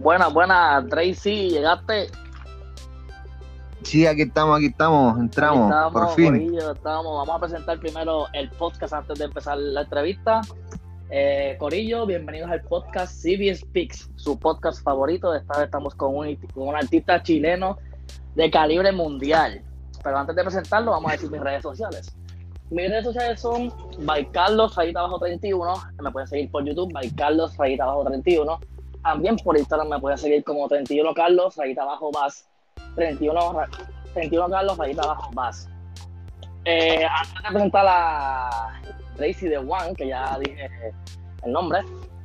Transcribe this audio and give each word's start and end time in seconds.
Buenas, 0.00 0.32
buenas, 0.32 0.88
Tracy, 0.88 1.50
llegaste. 1.50 2.08
Sí, 3.82 4.04
aquí 4.04 4.22
estamos, 4.22 4.56
aquí 4.56 4.66
estamos, 4.66 5.16
entramos, 5.20 5.92
por 5.92 6.14
fin. 6.16 6.56
estamos. 6.58 7.26
Vamos 7.26 7.36
a 7.36 7.38
presentar 7.38 7.78
primero 7.78 8.26
el 8.32 8.50
podcast 8.50 8.94
antes 8.94 9.16
de 9.18 9.26
empezar 9.26 9.58
la 9.58 9.82
entrevista. 9.82 10.40
Eh, 11.08 11.54
Corillo, 11.60 12.04
bienvenidos 12.04 12.50
al 12.50 12.62
podcast 12.62 13.14
CBS 13.22 13.60
Speaks, 13.60 14.10
su 14.16 14.36
podcast 14.40 14.82
favorito. 14.82 15.32
Esta 15.32 15.58
vez 15.58 15.66
estamos 15.66 15.94
con 15.94 16.16
un, 16.16 16.34
con 16.52 16.66
un 16.66 16.74
artista 16.74 17.22
chileno 17.22 17.78
de 18.34 18.50
calibre 18.50 18.90
mundial. 18.90 19.62
Pero 20.02 20.18
antes 20.18 20.34
de 20.34 20.42
presentarlo, 20.42 20.90
vamos 20.90 21.10
a 21.10 21.12
decir 21.12 21.30
mis 21.30 21.40
redes 21.40 21.62
sociales. 21.62 22.12
Mis 22.70 22.90
redes 22.90 23.04
sociales 23.04 23.40
son 23.40 23.72
by 24.00 24.26
Carlos 24.32 24.74
31. 24.74 25.74
Me 26.02 26.10
pueden 26.10 26.26
seguir 26.26 26.50
por 26.50 26.64
YouTube, 26.64 26.92
by 26.92 27.08
Carlos 27.10 27.54
31. 27.56 28.58
También 29.04 29.36
por 29.36 29.56
Instagram 29.56 29.88
me 29.88 30.00
pueden 30.00 30.18
seguir 30.18 30.42
como 30.42 30.66
31 30.66 31.14
Carlos 31.14 31.54
rayita 31.56 31.82
abajo 31.82 32.10
vas. 32.12 32.48
31, 32.96 33.40
31 34.14 34.50
Carlos 34.50 34.78
rayita 34.78 35.02
abajo 35.02 35.30
vas. 35.32 35.68
Eh, 36.64 37.04
antes 37.04 37.42
de 37.44 37.48
presentar 37.50 37.86
a 37.88 38.80
Tracy 39.16 39.48
The 39.48 39.58
One, 39.58 39.94
que 39.96 40.08
ya 40.08 40.36
dije 40.40 40.68
el 41.44 41.52
nombre, 41.52 41.82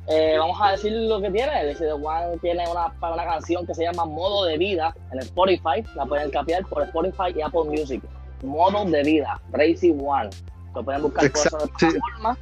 eh, 0.08 0.34
vamos 0.36 0.58
a 0.60 0.72
decir 0.72 0.90
lo 0.90 1.20
que 1.20 1.30
tiene. 1.30 1.52
Tracy 1.52 1.84
The 1.84 1.92
One 1.92 2.36
tiene 2.40 2.64
una, 2.68 2.92
una 3.00 3.24
canción 3.24 3.64
que 3.64 3.74
se 3.74 3.84
llama 3.84 4.06
Modo 4.06 4.46
de 4.46 4.58
Vida 4.58 4.92
en 5.12 5.20
Spotify. 5.20 5.84
La 5.94 6.04
pueden 6.04 6.32
capiar 6.32 6.66
por 6.66 6.82
Spotify 6.82 7.32
y 7.32 7.42
Apple 7.42 7.62
Music 7.66 8.02
modo 8.42 8.84
de 8.84 9.02
vida, 9.02 9.40
Crazy 9.52 9.90
One. 9.90 10.30
Lo 10.74 10.82
pueden 10.82 11.02
buscar 11.02 11.30
por 11.30 11.40
esa 11.40 11.58
plataforma. 11.58 12.38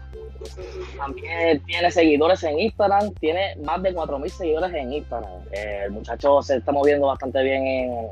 También 0.96 1.62
tiene 1.64 1.90
seguidores 1.90 2.42
en 2.44 2.58
Instagram, 2.58 3.12
tiene 3.14 3.56
más 3.64 3.82
de 3.82 3.94
4.000 3.94 4.28
seguidores 4.28 4.74
en 4.74 4.92
Instagram. 4.92 5.32
Eh, 5.52 5.82
el 5.84 5.90
muchacho 5.90 6.40
se 6.42 6.56
está 6.56 6.72
moviendo 6.72 7.08
bastante 7.08 7.42
bien 7.42 7.66
en, 7.66 8.08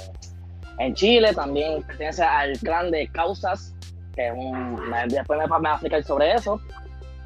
en 0.78 0.94
Chile, 0.94 1.32
también 1.32 1.82
pertenece 1.82 2.22
al 2.22 2.58
clan 2.58 2.90
de 2.90 3.08
Causas, 3.08 3.74
que 4.14 4.30
un, 4.30 4.78
después 5.08 5.38
me, 5.38 5.46
me 5.46 5.60
va 5.60 5.70
a 5.70 5.74
explicar 5.74 6.04
sobre 6.04 6.34
eso. 6.34 6.60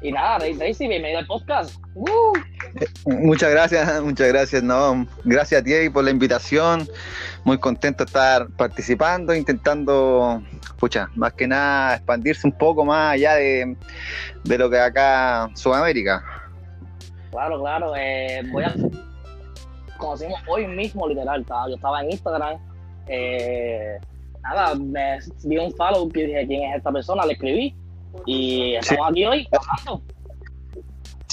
Y 0.03 0.11
nada, 0.11 0.39
Daisy, 0.39 0.87
bienvenido 0.89 1.19
al 1.19 1.27
podcast. 1.27 1.75
Muchas 3.05 3.51
gracias, 3.51 4.01
muchas 4.01 4.27
gracias, 4.27 4.61
no, 4.61 5.07
gracias 5.23 5.61
a 5.61 5.63
ti 5.63 5.89
por 5.89 6.03
la 6.03 6.11
invitación. 6.11 6.87
Muy 7.45 7.57
contento 7.57 8.03
de 8.03 8.07
estar 8.07 8.47
participando, 8.51 9.35
intentando, 9.35 10.41
pucha, 10.79 11.09
más 11.15 11.33
que 11.33 11.47
nada 11.47 11.95
expandirse 11.95 12.47
un 12.47 12.53
poco 12.57 12.85
más 12.85 13.13
allá 13.13 13.35
de, 13.35 13.75
lo 14.45 14.69
que 14.69 14.79
acá 14.79 15.49
Sudamérica. 15.55 16.23
Claro, 17.31 17.59
claro. 17.59 17.93
Eh, 17.97 18.43
voy 18.51 18.63
a 18.63 18.73
conocimos 20.03 20.39
hoy 20.47 20.67
mismo, 20.67 21.07
literal. 21.07 21.45
yo 21.69 21.75
estaba 21.75 22.01
en 22.01 22.11
Instagram. 22.11 22.57
Eh, 23.07 23.97
nada, 24.41 24.75
me 24.75 25.19
di 25.43 25.57
un 25.57 25.71
follow 25.73 26.09
que 26.09 26.25
dije 26.25 26.47
quién 26.47 26.63
es 26.69 26.77
esta 26.77 26.91
persona, 26.91 27.25
le 27.25 27.33
escribí 27.33 27.75
y 28.25 28.75
estamos 28.75 29.09
aquí 29.09 29.25
hoy 29.25 29.47
trabajando. 29.49 30.01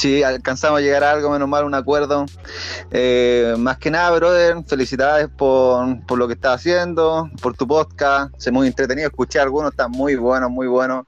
Sí, 0.01 0.23
alcanzamos 0.23 0.79
a 0.79 0.81
llegar 0.81 1.05
a 1.05 1.11
algo, 1.11 1.29
menos 1.29 1.47
mal, 1.47 1.62
un 1.67 1.75
acuerdo. 1.75 2.25
Eh, 2.91 3.55
más 3.59 3.77
que 3.77 3.91
nada, 3.91 4.11
brother, 4.12 4.56
felicidades 4.67 5.29
por, 5.29 6.06
por, 6.06 6.17
lo 6.17 6.27
que 6.27 6.33
estás 6.33 6.55
haciendo, 6.55 7.29
por 7.43 7.55
tu 7.55 7.69
podcast. 7.69 8.33
Se 8.39 8.51
muy 8.51 8.67
entretenido 8.67 9.09
escuchar 9.09 9.43
algunos, 9.43 9.73
están 9.73 9.91
muy 9.91 10.17
buenos, 10.17 10.51
muy 10.51 10.69
buenos. 10.69 11.05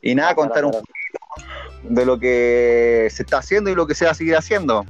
Y 0.00 0.14
nada, 0.14 0.34
contar 0.34 0.64
un 0.64 0.70
poco 0.70 0.86
de 1.82 2.06
lo 2.06 2.18
que 2.18 3.08
se 3.10 3.24
está 3.24 3.36
haciendo 3.36 3.68
y 3.68 3.74
lo 3.74 3.86
que 3.86 3.94
se 3.94 4.06
va 4.06 4.12
a 4.12 4.14
seguir 4.14 4.36
haciendo. 4.38 4.86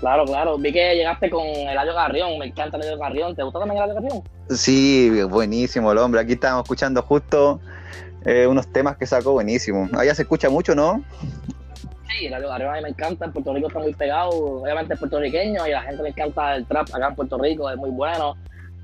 Claro, 0.00 0.26
claro. 0.26 0.58
Vi 0.58 0.74
que 0.74 0.94
llegaste 0.94 1.30
con 1.30 1.46
Eladio 1.46 1.94
Carrión. 1.94 2.38
Me 2.38 2.48
encanta 2.48 2.76
Eladio 2.76 2.98
Carrión. 2.98 3.34
¿Te 3.34 3.42
gusta 3.44 3.60
también 3.60 3.82
Eladio 3.82 3.94
Carrión? 3.94 4.22
Sí, 4.50 5.22
buenísimo 5.22 5.90
el 5.90 5.96
hombre. 5.96 6.20
Aquí 6.20 6.34
estábamos 6.34 6.64
escuchando 6.64 7.00
justo 7.00 7.62
eh, 8.24 8.46
unos 8.46 8.70
temas 8.72 8.96
que 8.96 9.06
sacó 9.06 9.32
buenísimo. 9.32 9.88
Allá 9.96 10.14
se 10.14 10.22
escucha 10.22 10.50
mucho, 10.50 10.74
¿no? 10.74 11.02
Sí, 12.18 12.28
la 12.28 12.38
a 12.38 12.58
mí 12.58 12.82
me 12.82 12.88
encanta, 12.88 13.24
en 13.24 13.32
Puerto 13.32 13.54
Rico 13.54 13.68
está 13.68 13.78
muy 13.78 13.94
pegado, 13.94 14.30
obviamente 14.30 14.94
es 14.94 14.98
puertorriqueño 14.98 15.66
y 15.66 15.72
a 15.72 15.80
la 15.80 15.82
gente 15.82 16.02
le 16.02 16.08
encanta 16.10 16.56
el 16.56 16.66
trap 16.66 16.88
acá 16.92 17.08
en 17.08 17.14
Puerto 17.14 17.38
Rico, 17.38 17.70
es 17.70 17.76
muy 17.76 17.90
bueno. 17.90 18.36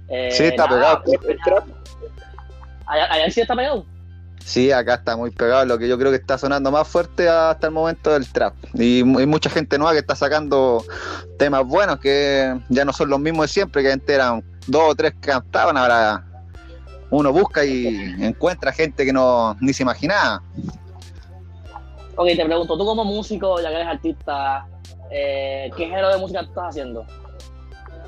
Eh, 0.09 0.31
sí, 0.31 0.45
está 0.45 0.69
pegado. 0.69 1.03
El 1.07 1.39
trap. 1.45 1.65
¿Allá, 2.87 3.31
sí 3.31 3.41
está 3.41 3.57
pegado? 3.57 3.85
Sí, 4.45 4.71
acá 4.71 4.95
está 4.95 5.17
muy 5.17 5.33
pegado. 5.33 5.65
Lo 5.65 5.77
que 5.77 5.89
yo 5.89 5.99
creo 5.99 6.13
que 6.13 6.19
está 6.19 6.39
sonando 6.39 6.71
más 6.71 6.87
fuerte 6.87 7.29
hasta 7.29 7.67
el 7.67 7.73
momento 7.73 8.13
del 8.13 8.31
trap. 8.31 8.55
Y 8.75 8.99
hay 9.19 9.27
mucha 9.27 9.51
gente 9.51 9.77
nueva 9.77 9.93
que 9.93 9.99
está 9.99 10.15
sacando 10.15 10.85
temas 11.37 11.65
buenos 11.67 11.99
que 11.99 12.57
ya 12.69 12.85
no 12.85 12.93
son 12.93 13.11
los 13.11 13.19
mismos 13.19 13.47
de 13.47 13.53
siempre, 13.53 13.83
que 13.83 13.91
antes 13.91 14.15
eran 14.15 14.45
dos 14.69 14.83
o 14.87 14.95
tres 14.95 15.15
que 15.15 15.33
cantaban, 15.33 15.77
ahora 15.77 16.25
uno 17.11 17.33
busca 17.33 17.65
y 17.65 18.15
encuentra 18.21 18.73
gente 18.73 19.05
que 19.05 19.13
no 19.13 19.57
ni 19.61 19.73
se 19.73 19.83
imaginaba. 19.83 20.43
Ok, 22.17 22.29
te 22.29 22.45
pregunto, 22.45 22.77
tú 22.77 22.85
como 22.85 23.05
músico, 23.05 23.61
ya 23.61 23.69
que 23.69 23.75
eres 23.75 23.89
artista, 23.89 24.67
eh, 25.11 25.71
¿qué 25.77 25.87
género 25.87 26.09
de 26.09 26.19
música 26.19 26.41
estás 26.41 26.71
haciendo? 26.71 27.07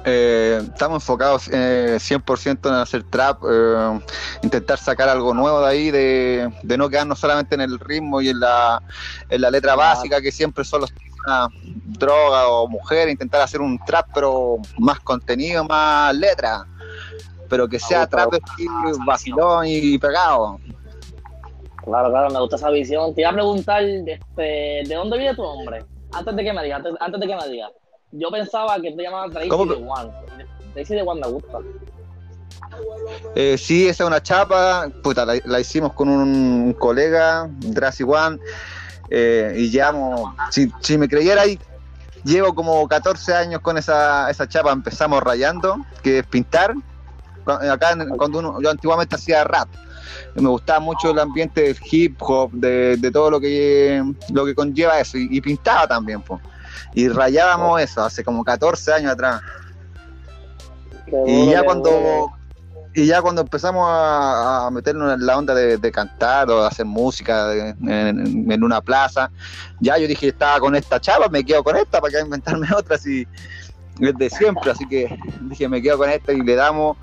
Eh, 0.05 0.63
estamos 0.63 1.03
enfocados 1.03 1.49
eh, 1.53 1.99
100% 1.99 2.69
en 2.69 2.75
hacer 2.75 3.03
trap, 3.03 3.43
eh, 3.51 4.01
intentar 4.43 4.79
sacar 4.79 5.09
algo 5.09 5.35
nuevo 5.35 5.61
de 5.61 5.67
ahí, 5.67 5.91
de, 5.91 6.51
no 6.79 6.89
quedarnos 6.89 7.19
solamente 7.19 7.55
en 7.55 7.61
el 7.61 7.79
ritmo 7.79 8.21
y 8.23 8.29
en 8.29 8.41
la, 8.41 8.83
en 9.29 9.41
la 9.41 9.51
letra 9.51 9.75
básica, 9.75 10.21
que 10.23 10.33
siempre 10.33 10.65
solo 10.65 10.87
una 11.27 11.49
droga 11.85 12.49
o 12.49 12.69
mujer, 12.69 13.09
intentar 13.09 13.43
hacer 13.43 13.61
un 13.61 13.79
trap, 13.85 14.07
pero 14.15 14.57
más 14.79 15.01
contenido, 15.01 15.65
más 15.65 16.15
letra 16.15 16.65
pero 17.49 17.69
que 17.69 17.79
sea 17.79 18.07
trap 18.07 18.35
vacilón 19.07 19.67
y 19.67 19.99
pegado. 19.99 20.59
Claro, 21.85 22.11
claro, 22.11 22.31
me 22.31 22.41
gusta 22.41 22.57
esa 22.57 22.71
visión. 22.71 23.15
Te 23.15 23.23
iba 23.23 23.31
a 23.31 23.33
preguntar, 23.33 23.83
este, 23.83 24.43
¿de 24.87 24.95
dónde 24.95 25.17
viene 25.17 25.35
tu 25.35 25.43
nombre? 25.43 25.85
Antes 26.13 26.37
de 26.37 26.45
que 26.45 26.53
me 26.53 26.63
digas, 26.63 26.83
antes, 27.01 27.21
de 27.21 27.27
que 27.27 27.37
me 27.37 27.49
digas. 27.49 27.71
Yo 28.13 28.31
pensaba 28.31 28.81
que 28.81 28.93
te 28.93 29.03
llamabas 29.03 29.31
Tracy 29.31 29.49
de 29.49 29.55
One. 29.55 30.11
Tracy 30.75 30.95
de 30.95 31.03
One 31.03 31.21
me 31.21 31.29
gusta. 31.29 31.59
Eh, 33.35 33.57
sí, 33.59 33.89
esa 33.89 34.05
es 34.05 34.07
una 34.07 34.23
chapa, 34.23 34.91
puta, 35.03 35.25
la, 35.25 35.61
hicimos 35.61 35.93
con 35.95 36.09
un 36.09 36.75
colega, 36.75 37.51
Tracy 37.75 38.05
One, 38.05 38.39
eh, 39.11 39.55
y 39.57 39.71
llevamos, 39.71 40.35
si, 40.51 40.71
si 40.81 40.99
me 40.99 41.09
creyera 41.09 41.43
ahí, 41.43 41.59
llevo 42.25 42.55
como 42.55 42.87
14 42.87 43.35
años 43.35 43.61
con 43.61 43.79
esa, 43.79 44.31
esa 44.31 44.49
chapa, 44.49 44.73
empezamos 44.73 45.23
rayando, 45.23 45.79
que 46.03 46.21
es 46.21 46.27
pintar, 46.27 46.75
acá 47.55 47.97
cuando 48.17 48.39
uno, 48.39 48.61
yo 48.63 48.71
antiguamente 48.71 49.17
hacía 49.17 49.45
rap, 49.45 49.69
me 50.35 50.49
gustaba 50.49 50.81
mucho 50.81 51.11
el 51.11 51.19
ambiente 51.19 51.63
del 51.63 51.77
hip 51.91 52.17
hop, 52.21 52.53
de, 52.53 53.11
todo 53.13 53.31
lo 53.31 53.41
que 53.41 54.03
lo 54.33 54.45
que 54.45 54.55
conlleva 54.55 55.01
eso, 55.01 55.19
y, 55.19 55.41
pintaba 55.41 55.87
también, 55.87 56.23
pues. 56.23 56.41
Y 56.95 57.09
rayábamos 57.09 57.73
oh. 57.73 57.79
eso 57.79 58.03
hace 58.03 58.25
como 58.25 58.45
14 58.45 58.93
años 58.93 59.13
atrás. 59.13 59.43
y 61.27 61.51
ya 61.51 61.63
cuando 61.63 62.31
y 62.95 63.07
ya 63.07 63.23
cuando 63.23 63.43
empezamos 63.43 63.87
a, 63.89 64.69
meternos 64.73 65.15
en 65.15 65.25
la 65.25 65.39
onda 65.39 65.55
de, 65.55 65.93
cantar 65.93 66.51
o 66.51 66.63
de 66.63 66.67
hacer 66.67 66.85
música 66.85 67.55
en, 67.55 68.63
una 68.63 68.81
plaza, 68.81 69.31
ya 69.81 69.99
yo 69.99 70.09
dije, 70.09 70.29
estaba 70.29 70.59
con 70.59 70.75
esta 70.75 71.01
chava, 71.01 71.29
me 71.29 71.45
quedo 71.45 71.63
con 71.63 71.77
esta 71.77 72.01
para 72.01 72.13
que 72.13 72.21
inventarme 72.21 72.67
otra 72.77 72.97
así 72.97 73.27
de 73.99 74.31
siempre, 74.31 74.71
así 74.71 74.87
que 74.87 75.17
dije, 75.43 75.69
me 75.69 75.83
quedo 75.83 75.99
con 75.99 76.11
esta 76.11 76.33
y 76.33 76.41
le 76.41 76.55
damos 76.55 76.97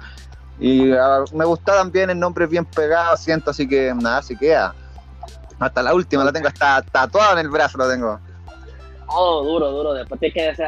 y 0.60 0.92
ah, 0.92 1.24
me 1.34 1.46
gusta 1.46 1.74
también 1.74 2.10
el 2.10 2.20
nombre 2.20 2.48
bien 2.48 2.66
pegado, 2.66 3.18
siento, 3.18 3.52
así 3.52 3.68
que 3.68 3.94
nada, 3.94 4.22
se 4.22 4.36
queda. 4.36 4.74
Hasta 5.60 5.82
la 5.82 5.94
última 5.94 6.24
la 6.24 6.32
tengo 6.32 6.48
hasta 6.48 6.82
tatuada 6.82 7.34
en 7.34 7.40
el 7.40 7.50
brazo, 7.50 7.78
lo 7.78 7.90
tengo. 7.90 8.20
Oh, 9.08 9.44
duro, 9.44 9.72
duro. 9.72 9.94
Después 9.94 10.20
tienes 10.20 10.58
que 10.58 10.64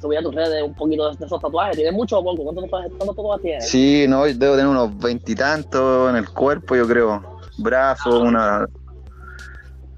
subir 0.00 0.18
a 0.18 0.22
tus 0.22 0.34
redes 0.34 0.62
un 0.62 0.74
poquito 0.74 1.10
de 1.14 1.24
esos 1.24 1.40
tatuajes. 1.40 1.76
¿Tienes 1.76 1.92
mucho 1.92 2.18
o 2.18 2.24
poco? 2.24 2.42
¿Cuántos 2.42 3.16
tatuajes, 3.16 3.42
tienes? 3.42 3.68
Sí, 3.68 4.06
no, 4.08 4.24
debo 4.24 4.56
tener 4.56 4.66
unos 4.66 4.96
veintitantos 4.98 6.10
en 6.10 6.16
el 6.16 6.28
cuerpo, 6.28 6.74
yo 6.74 6.86
creo. 6.88 7.38
Brazo, 7.58 8.20
una. 8.20 8.66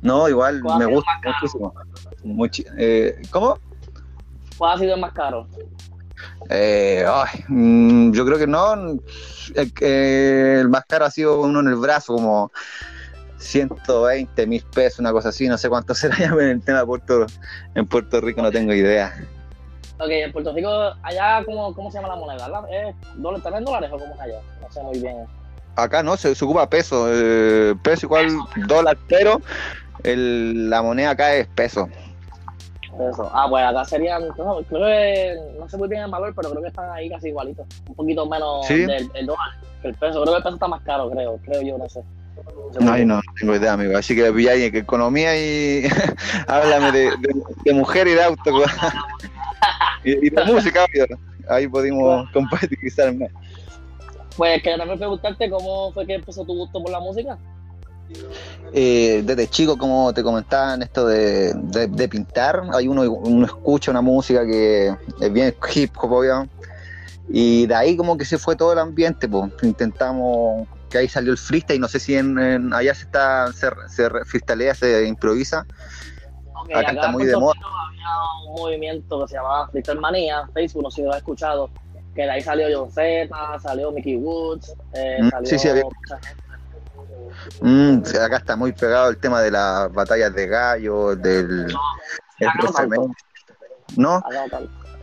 No, 0.02 0.28
igual 0.28 0.62
me 0.62 0.86
gusta 0.86 1.10
muchísimo. 1.24 1.74
eh, 2.76 3.22
¿Cómo? 3.30 3.58
¿Cuál 4.58 4.74
ha 4.74 4.78
sido 4.78 4.94
el 4.94 5.00
más 5.00 5.12
caro? 5.12 5.46
Eh, 6.50 7.04
mm, 7.48 8.12
yo 8.12 8.24
creo 8.24 8.38
que 8.38 8.46
no. 8.46 8.98
El, 9.80 10.68
más 10.68 10.84
caro 10.86 11.04
ha 11.04 11.10
sido 11.10 11.40
uno 11.40 11.60
en 11.60 11.68
el 11.68 11.76
brazo, 11.76 12.14
como 12.14 12.52
120 13.38 14.46
mil 14.46 14.62
pesos, 14.74 15.00
una 15.00 15.12
cosa 15.12 15.30
así. 15.30 15.48
No 15.48 15.58
sé 15.58 15.68
cuánto 15.68 15.94
será 15.96 16.18
ya 16.18 16.26
en 16.26 16.40
el 16.40 16.62
tema 16.62 16.80
de 16.80 16.86
Puerto, 16.86 17.26
en 17.74 17.86
Puerto 17.86 18.20
Rico, 18.20 18.42
no 18.42 18.50
tengo 18.50 18.72
idea. 18.72 19.14
Ok, 19.98 20.10
en 20.10 20.32
Puerto 20.32 20.52
Rico, 20.52 20.70
allá, 21.02 21.42
¿cómo, 21.44 21.74
cómo 21.74 21.90
se 21.90 21.98
llama 21.98 22.08
la 22.08 22.16
moneda? 22.16 22.46
¿Es 22.70 22.94
dólar, 23.16 23.42
¿También 23.42 23.64
dólares 23.64 23.90
o 23.92 23.98
cómo 23.98 24.14
es 24.14 24.20
allá? 24.20 24.40
No 24.60 24.70
sé 24.70 24.82
muy 24.82 24.98
bien. 24.98 25.26
Acá 25.76 26.02
no, 26.02 26.16
se, 26.16 26.32
ocupa 26.32 26.68
peso. 26.68 27.06
Eh, 27.10 27.74
peso 27.82 28.06
igual 28.06 28.28
dólar, 28.66 28.96
pero 29.08 29.40
el, 30.04 30.68
la 30.70 30.82
moneda 30.82 31.10
acá 31.10 31.34
es 31.34 31.46
peso. 31.48 31.88
Eso. 32.98 33.30
Ah, 33.32 33.46
pues 33.48 33.64
acá 33.64 33.84
serían, 33.84 34.26
no, 34.38 34.62
creo 34.62 34.86
que, 34.86 35.36
no 35.58 35.68
sé 35.68 35.76
muy 35.76 35.88
bien 35.88 36.02
el 36.02 36.10
valor, 36.10 36.32
pero 36.34 36.50
creo 36.50 36.62
que 36.62 36.68
están 36.68 36.90
ahí 36.90 37.10
casi 37.10 37.28
igualitos. 37.28 37.66
Un 37.88 37.94
poquito 37.94 38.26
menos 38.26 38.66
¿Sí? 38.66 38.86
del 38.86 39.10
el 39.14 39.26
dólar 39.26 39.50
que 39.82 39.88
el 39.88 39.94
peso. 39.94 40.22
Creo 40.22 40.32
que 40.34 40.38
el 40.38 40.42
peso 40.42 40.54
está 40.54 40.68
más 40.68 40.82
caro, 40.82 41.10
creo, 41.10 41.38
creo 41.44 41.62
yo, 41.62 41.76
no 41.78 41.88
sé. 41.88 42.02
No 42.80 42.96
no, 42.96 43.04
no 43.16 43.20
tengo 43.38 43.54
idea, 43.56 43.72
amigo. 43.74 43.96
Así 43.96 44.14
que 44.14 44.30
pilláis 44.32 44.70
que 44.70 44.78
economía 44.78 45.36
y 45.38 45.84
háblame 46.48 46.92
de, 46.92 47.04
de- 47.18 47.42
de 47.64 47.72
mujer 47.74 48.06
y 48.08 48.12
de 48.12 48.22
auto. 48.22 48.50
y, 50.04 50.26
y 50.26 50.30
de 50.30 50.44
música, 50.44 50.84
obvio. 50.84 51.06
Ahí 51.48 51.68
pudimos 51.68 52.28
compatibilizar 52.32 53.14
más. 53.14 53.30
Pues 54.36 54.62
quería 54.62 54.78
también 54.78 54.98
preguntarte 54.98 55.48
cómo 55.48 55.92
fue 55.92 56.06
que 56.06 56.14
empezó 56.14 56.44
tu 56.44 56.54
gusto 56.54 56.82
por 56.82 56.90
la 56.90 57.00
música. 57.00 57.38
Eh, 58.72 59.22
desde 59.24 59.48
chico, 59.48 59.78
como 59.78 60.12
te 60.12 60.22
comentaba, 60.22 60.74
en 60.74 60.82
esto 60.82 61.06
de, 61.06 61.52
de- 61.54 61.86
de 61.86 62.08
pintar, 62.08 62.62
hay 62.72 62.88
uno, 62.88 63.02
uno 63.10 63.46
escucha 63.46 63.90
una 63.90 64.00
música 64.02 64.44
que 64.44 64.94
es 65.20 65.32
bien 65.32 65.54
hip 65.74 65.94
hop, 66.00 66.12
obvio, 66.12 66.48
y 67.28 67.66
de 67.66 67.74
ahí 67.74 67.96
como 67.96 68.16
que 68.16 68.24
se 68.24 68.38
fue 68.38 68.56
todo 68.56 68.72
el 68.72 68.78
ambiente, 68.78 69.28
pues 69.28 69.50
intentamos, 69.62 70.68
que 70.90 70.98
ahí 70.98 71.08
salió 71.08 71.32
el 71.32 71.38
freestyle, 71.38 71.80
no 71.80 71.88
sé 71.88 72.00
si 72.00 72.16
en, 72.16 72.38
en- 72.38 72.74
allá 72.74 72.94
se 72.94 73.04
está, 73.04 73.52
se, 73.52 73.68
se 73.88 74.10
freestylea, 74.24 74.74
se 74.74 75.06
improvisa, 75.06 75.66
Ok, 76.58 76.70
Acá 76.74 76.92
está 76.92 77.08
muy 77.08 77.24
de 77.26 77.36
moda. 77.36 77.54
Había 77.62 78.48
un 78.48 78.54
movimiento 78.62 79.20
que 79.22 79.28
se 79.28 79.34
llamaba 79.36 79.68
Freestyle 79.68 80.00
Manía, 80.00 80.48
Facebook, 80.54 80.82
no 80.84 80.90
sé 80.90 80.96
si 80.96 81.02
lo 81.02 81.10
has 81.12 81.18
escuchado, 81.18 81.70
que 82.14 82.22
de 82.22 82.30
ahí 82.30 82.40
salió 82.40 82.66
John 82.72 82.90
Z, 82.90 83.28
salió 83.60 83.92
Mickey 83.92 84.16
Woods, 84.16 84.74
eh, 84.94 85.18
Mm, 85.22 85.28
salió 85.30 85.50
sí, 85.50 85.58
sí, 85.58 85.68
había- 85.68 85.84
mucha 85.84 86.18
gente. 86.26 86.42
Mm, 87.60 87.98
acá 88.22 88.36
está 88.38 88.56
muy 88.56 88.72
pegado 88.72 89.10
el 89.10 89.18
tema 89.18 89.40
de 89.40 89.50
las 89.50 89.92
batallas 89.92 90.34
de 90.34 90.46
gallo, 90.46 91.16
del 91.16 91.66
el 92.38 92.48
no. 92.90 93.14
¿No? 93.96 94.24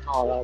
No. 0.06 0.44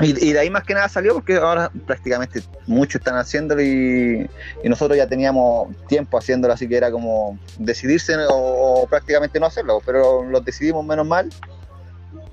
Y, 0.00 0.28
y 0.28 0.32
de 0.32 0.40
ahí 0.40 0.50
más 0.50 0.64
que 0.64 0.74
nada 0.74 0.88
salió 0.88 1.14
porque 1.14 1.36
ahora 1.36 1.70
prácticamente 1.86 2.42
muchos 2.66 3.00
están 3.00 3.16
haciéndolo 3.16 3.62
y, 3.62 4.28
y 4.62 4.68
nosotros 4.68 4.96
ya 4.96 5.06
teníamos 5.06 5.68
tiempo 5.86 6.18
haciéndolo, 6.18 6.52
así 6.52 6.68
que 6.68 6.76
era 6.76 6.90
como 6.90 7.38
decidirse 7.58 8.16
o, 8.26 8.82
o 8.82 8.86
prácticamente 8.88 9.38
no 9.38 9.46
hacerlo, 9.46 9.80
pero 9.86 10.24
los 10.24 10.44
decidimos 10.44 10.84
menos 10.84 11.06
mal. 11.06 11.30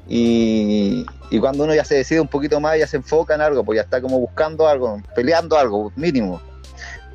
Y, 0.08 1.06
y 1.30 1.40
cuando 1.40 1.64
uno 1.64 1.76
ya 1.76 1.86
se 1.86 1.96
decide 1.96 2.20
un 2.20 2.28
poquito 2.28 2.60
más, 2.60 2.78
ya 2.78 2.88
se 2.88 2.98
enfoca 2.98 3.36
en 3.36 3.42
algo, 3.42 3.64
pues 3.64 3.78
ya 3.78 3.84
está 3.84 4.02
como 4.02 4.20
buscando 4.20 4.68
algo, 4.68 5.00
peleando 5.16 5.58
algo 5.58 5.92
mínimo. 5.96 6.42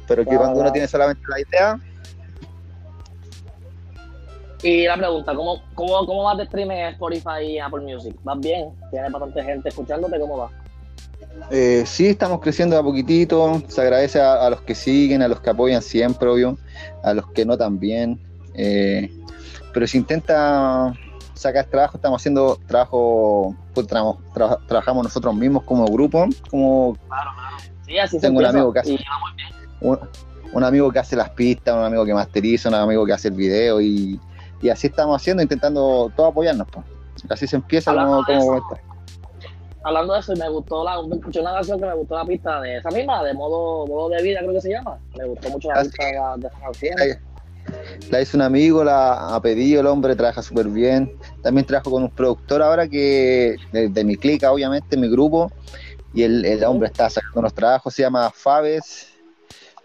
Pero 0.07 0.25
que 0.25 0.37
cuando 0.37 0.61
uno 0.61 0.73
tiene 0.73 0.89
solamente 0.89 1.23
la 1.29 1.41
idea, 1.41 1.81
Y 4.63 4.87
la 4.87 4.97
pregunta, 4.97 5.35
¿cómo, 5.35 5.63
cómo, 5.75 6.07
cómo 6.07 6.25
vas 6.25 6.39
de 6.39 6.45
streaming 6.45 6.77
en 6.77 6.87
Spotify 6.95 7.43
y 7.43 7.59
Apple 7.59 7.83
Music? 7.83 8.17
¿Vas 8.25 8.41
bien? 8.41 8.73
¿Tienes 8.91 9.13
bastante 9.13 9.45
gente 9.45 9.69
escuchándote? 9.69 10.19
¿Cómo 10.19 10.39
va? 10.39 10.51
Eh, 11.51 11.85
sí, 11.87 12.09
estamos 12.09 12.41
creciendo 12.41 12.75
de 12.75 12.81
a 12.81 12.83
poquitito. 12.83 13.63
Se 13.69 13.83
agradece 13.83 14.21
a, 14.21 14.47
a 14.47 14.51
los 14.51 14.63
que 14.63 14.75
siguen, 14.75 15.23
a 15.23 15.29
los 15.29 15.41
que 15.41 15.51
apoyan 15.51 15.83
siempre, 15.83 16.29
obvio, 16.29 16.59
a 17.03 17.13
los 17.13 17.27
que 17.33 17.45
no 17.45 17.57
también. 17.59 18.19
Eh, 18.55 19.11
pero 19.75 19.87
se 19.87 19.99
intenta 19.99 20.93
sacar 21.35 21.67
trabajo, 21.67 21.99
estamos 21.99 22.21
haciendo 22.21 22.59
trabajo, 22.67 23.55
pues, 23.75 23.87
tra- 23.87 24.59
trabajamos 24.67 25.05
nosotros 25.05 25.35
mismos 25.35 25.65
como 25.65 25.85
grupo, 25.85 26.25
como 26.51 26.97
Claro, 27.07 27.31
claro. 27.37 27.57
Sí, 27.85 27.99
así 27.99 28.19
Tengo 28.19 28.39
un 28.39 28.45
se 28.45 28.51
amigo 28.51 28.73
hace- 28.75 28.91
Y 28.91 28.95
va 28.97 29.19
muy 29.21 29.33
bien. 29.37 29.49
Un, 29.81 29.99
un 30.53 30.65
amigo 30.65 30.91
que 30.91 30.99
hace 30.99 31.17
las 31.17 31.31
pistas, 31.31 31.75
un 31.75 31.83
amigo 31.85 32.05
que 32.05 32.15
masteriza, 32.15 32.69
un 32.69 32.75
amigo 32.77 33.05
que 33.05 33.13
hace 33.13 33.29
el 33.29 33.35
video 33.35 33.81
y, 33.81 34.21
y 34.63 34.69
así 34.69 34.87
estamos 34.87 35.21
haciendo, 35.21 35.43
intentando 35.43 36.11
todos 36.17 36.31
apoyarnos. 36.31 36.67
pues. 36.71 36.85
Así 37.29 37.47
se 37.47 37.57
empieza 37.57 37.91
Hablando 37.91 38.17
como, 38.17 38.21
de 38.25 38.27
como 38.27 38.39
eso, 38.39 38.65
comentar. 38.65 38.87
Hablando 39.85 40.15
de 40.15 40.21
eso, 40.21 40.33
me 40.37 40.49
gustó 40.49 40.85
la, 40.85 40.97
escuché 41.15 41.41
una 41.41 41.55
canción 41.55 41.79
que 41.79 41.87
me 41.87 41.95
gustó 41.95 42.17
la 42.17 42.25
pista 42.25 42.61
de 42.61 42.79
esa 42.79 42.91
misma, 42.91 43.23
de 43.23 43.35
modo, 43.35 43.87
modo 43.87 44.09
de 44.09 44.23
vida, 44.23 44.41
creo 44.41 44.53
que 44.53 44.61
se 44.61 44.71
llama. 44.71 44.99
Me 45.17 45.25
gustó 45.27 45.49
mucho 45.51 45.69
la 45.69 45.81
Ah, 45.81 45.83
pista 45.83 46.05
de, 46.07 46.13
la- 46.15 46.37
de 46.37 46.47
esa 46.49 46.59
canción. 46.61 47.01
Ahí. 47.01 47.11
La 48.11 48.21
hizo 48.21 48.37
un 48.37 48.43
amigo, 48.43 48.85
la 48.85 49.35
ha 49.35 49.41
pedido, 49.43 49.81
el 49.81 49.87
hombre 49.89 50.15
trabaja 50.15 50.43
súper 50.43 50.67
bien. 50.69 51.13
También 51.43 51.67
trabajo 51.67 51.91
con 51.91 52.03
un 52.05 52.11
productor 52.11 52.63
ahora 52.63 52.87
que, 52.89 53.57
de, 53.73 53.89
de 53.89 54.05
mi 54.05 54.17
clica, 54.17 54.53
obviamente, 54.53 54.97
mi 54.97 55.09
grupo. 55.09 55.51
Y 56.15 56.23
el, 56.23 56.45
el 56.45 56.63
hombre 56.65 56.89
está 56.89 57.11
sacando 57.11 57.41
unos 57.41 57.55
trabajos, 57.55 57.93
se 57.95 58.03
llama 58.03 58.31
Fabes. 58.31 59.13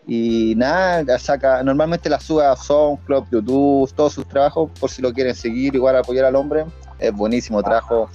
Y 0.07 0.55
nada, 0.55 1.19
saca, 1.19 1.63
normalmente 1.63 2.09
la 2.09 2.19
sube 2.19 2.45
a 2.45 2.55
SoundCloud, 2.55 3.25
YouTube, 3.31 3.93
todos 3.93 4.13
sus 4.13 4.27
trabajos, 4.27 4.71
por 4.79 4.89
si 4.89 5.01
lo 5.01 5.13
quieren 5.13 5.35
seguir, 5.35 5.75
igual 5.75 5.95
apoyar 5.95 6.25
al 6.25 6.35
hombre. 6.35 6.65
Es 6.99 7.13
buenísimo 7.13 7.61
trabajo. 7.61 8.09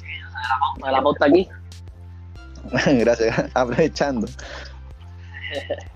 Me 0.82 0.90
la 0.90 1.02
pauta 1.02 1.26
aquí. 1.26 1.48
Gracias, 2.86 3.50
aprovechando. 3.54 4.26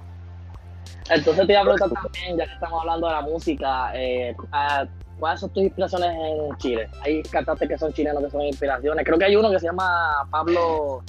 Entonces 1.10 1.46
te 1.46 1.52
iba 1.52 1.60
a 1.60 1.64
preguntar 1.64 1.90
también, 2.02 2.36
ya 2.38 2.46
que 2.46 2.52
estamos 2.52 2.80
hablando 2.80 3.08
de 3.08 3.12
la 3.12 3.22
música, 3.22 3.90
eh, 3.94 4.36
ah, 4.52 4.86
¿cuáles 5.18 5.40
son 5.40 5.50
tus 5.50 5.64
inspiraciones 5.64 6.08
en 6.08 6.56
Chile? 6.58 6.88
Hay 7.02 7.22
cantantes 7.24 7.68
que 7.68 7.76
son 7.76 7.92
chilenos 7.92 8.22
que 8.22 8.30
son 8.30 8.42
inspiraciones. 8.42 9.04
Creo 9.04 9.18
que 9.18 9.24
hay 9.24 9.34
uno 9.34 9.50
que 9.50 9.58
se 9.58 9.66
llama 9.66 10.28
Pablo 10.30 11.02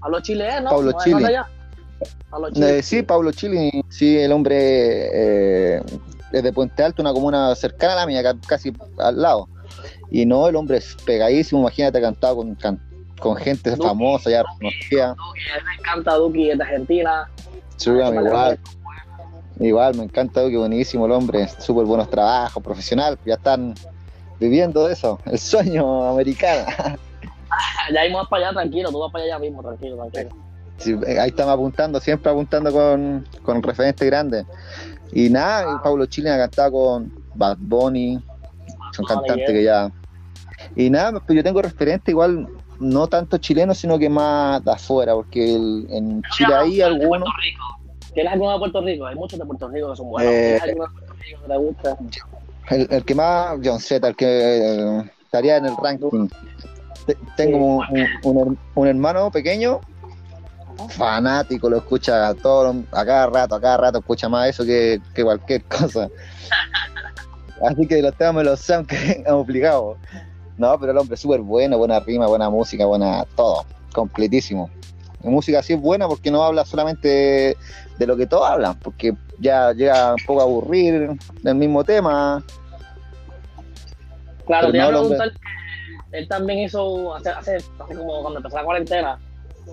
Pablo 0.00 0.20
Chile, 0.20 0.48
¿eh? 0.48 0.60
¿no? 0.62 0.70
Pablo 0.70 0.92
¿No 0.92 0.98
Chile. 1.04 1.36
no? 1.36 1.61
Pablo. 2.30 2.48
Eh, 2.54 2.82
sí, 2.82 3.02
Pablo 3.02 3.32
Chili, 3.32 3.70
sí, 3.88 4.18
el 4.18 4.32
hombre 4.32 4.56
eh, 5.76 5.82
es 6.32 6.42
de 6.42 6.52
Puente 6.52 6.82
Alto, 6.82 7.02
una 7.02 7.12
comuna 7.12 7.54
cercana 7.54 7.92
a 7.94 7.96
la 7.96 8.06
mía, 8.06 8.22
ca- 8.22 8.36
casi 8.46 8.72
al 8.98 9.20
lado. 9.20 9.48
Y 10.10 10.26
no, 10.26 10.48
el 10.48 10.56
hombre 10.56 10.78
es 10.78 10.96
pegadísimo, 11.06 11.60
imagínate, 11.62 12.00
cantado 12.00 12.36
con, 12.36 12.54
can- 12.54 12.80
con 13.20 13.36
gente 13.36 13.70
Duki, 13.70 13.82
famosa, 13.82 14.30
ya 14.30 14.42
reconocida. 14.42 15.08
Duki, 15.16 15.40
me 15.66 15.74
encanta 15.78 16.14
Duki, 16.16 16.50
es 16.50 16.58
de 16.58 16.64
Argentina. 16.64 17.30
Sí, 17.76 17.90
igual, 17.90 18.58
igual, 19.60 19.94
me 19.96 20.04
encanta, 20.04 20.48
que 20.48 20.56
buenísimo 20.56 21.06
el 21.06 21.12
hombre, 21.12 21.48
súper 21.48 21.84
buenos 21.84 22.08
trabajos, 22.10 22.62
profesional, 22.62 23.18
ya 23.24 23.34
están 23.34 23.74
viviendo 24.38 24.86
de 24.86 24.92
eso, 24.94 25.20
el 25.26 25.38
sueño 25.38 26.08
americano. 26.08 26.66
Ya 27.92 28.06
íbamos 28.06 28.28
para 28.28 28.46
allá, 28.48 28.60
tranquilo, 28.60 28.90
tú 28.90 28.98
vas 29.00 29.12
para 29.12 29.24
allá 29.24 29.38
mismo, 29.38 29.62
tranquilo, 29.62 29.96
tranquilo. 29.96 30.30
Sí, 30.82 30.96
eh, 31.06 31.18
ahí 31.20 31.28
estamos 31.30 31.54
apuntando, 31.54 32.00
siempre 32.00 32.30
apuntando 32.30 32.72
con, 32.72 33.26
con 33.42 33.62
referentes 33.62 34.06
grandes. 34.06 34.44
Y 35.12 35.28
nada, 35.30 35.80
Pablo 35.82 36.06
Chile 36.06 36.30
ha 36.30 36.38
cantado 36.38 36.72
con 36.72 37.12
Bad 37.34 37.56
Bunny, 37.60 38.14
son 38.92 39.04
Bunny, 39.04 39.06
cantantes 39.08 39.46
que 39.46 39.62
ya. 39.64 39.90
Y 40.76 40.90
nada, 40.90 41.20
pues 41.20 41.36
yo 41.36 41.42
tengo 41.44 41.60
referentes 41.62 42.08
igual, 42.10 42.48
no 42.80 43.06
tanto 43.06 43.36
chilenos, 43.38 43.78
sino 43.78 43.98
que 43.98 44.08
más 44.08 44.64
de 44.64 44.72
afuera, 44.72 45.14
porque 45.14 45.54
el- 45.54 45.86
en 45.90 46.22
Chile 46.32 46.54
hay 46.54 46.80
algunos. 46.80 47.28
¿Tienes 48.14 48.32
alguno 48.32 48.52
de 48.52 48.58
Puerto 48.58 48.80
Rico? 48.82 49.06
Hay 49.06 49.14
muchos 49.16 49.38
de 49.38 49.44
Puerto 49.46 49.68
Rico 49.68 49.90
que 49.90 49.96
son 49.96 50.10
buenos. 50.10 50.32
Eh, 50.32 50.58
¿Tienes 50.60 50.62
alguno 50.62 50.84
de 50.86 50.92
Puerto 50.92 51.14
Rico 51.22 51.40
que 51.42 51.48
te 51.48 51.56
gusta? 51.56 51.98
El, 52.70 52.88
el 52.90 53.04
que 53.04 53.14
más, 53.14 53.58
John 53.64 53.80
Z, 53.80 54.06
el 54.08 54.16
que 54.16 54.26
eh, 54.28 55.10
estaría 55.24 55.56
en 55.56 55.66
el 55.66 55.76
ranking. 55.76 56.28
Te- 57.06 57.16
Tengo 57.36 57.58
un, 57.58 57.84
un- 58.22 58.36
un 58.36 58.58
un 58.74 58.86
hermano 58.86 59.30
pequeño, 59.30 59.80
fanático, 60.88 61.68
lo 61.68 61.78
escucha 61.78 62.28
a, 62.28 62.34
todo, 62.34 62.74
a 62.92 63.04
cada 63.04 63.26
rato, 63.26 63.54
a 63.54 63.60
cada 63.60 63.76
rato 63.76 63.98
escucha 63.98 64.28
más 64.28 64.48
eso 64.48 64.64
que, 64.64 65.00
que 65.14 65.22
cualquier 65.22 65.62
cosa. 65.68 66.08
Así 67.66 67.86
que 67.86 68.02
los 68.02 68.16
temas 68.16 68.34
me 68.34 68.44
los 68.44 68.60
sé, 68.60 68.74
aunque 68.74 69.22
es 69.24 69.32
obligado. 69.32 69.96
No, 70.58 70.78
pero 70.78 70.92
el 70.92 70.98
hombre 70.98 71.14
es 71.14 71.20
súper 71.20 71.40
bueno, 71.40 71.78
buena 71.78 72.00
rima, 72.00 72.26
buena 72.26 72.50
música, 72.50 72.84
buena 72.86 73.24
todo, 73.36 73.64
completísimo. 73.92 74.70
La 75.22 75.30
música 75.30 75.60
así 75.60 75.74
es 75.74 75.80
buena 75.80 76.08
porque 76.08 76.30
no 76.30 76.42
habla 76.42 76.64
solamente 76.64 77.56
de, 77.98 78.06
lo 78.06 78.16
que 78.16 78.26
todos 78.26 78.48
hablan, 78.48 78.78
porque 78.80 79.14
ya 79.38 79.72
llega 79.72 80.14
un 80.14 80.24
poco 80.26 80.40
a 80.40 80.44
aburrir 80.44 81.10
del 81.42 81.54
mismo 81.54 81.84
tema. 81.84 82.42
Claro, 84.46 84.68
Pero 84.68 84.72
te 84.72 84.78
iba 84.78 84.86
a 84.86 84.90
no, 84.90 85.00
preguntar 85.00 85.32
él 86.12 86.28
también 86.28 86.58
hizo, 86.60 87.14
hace, 87.14 87.30
hace, 87.30 87.56
hace 87.56 87.94
como 87.96 88.20
cuando 88.20 88.38
empezó 88.38 88.56
la 88.56 88.64
cuarentena, 88.64 89.18